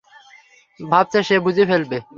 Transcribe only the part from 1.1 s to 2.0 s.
সে বুঝে ফেলবে।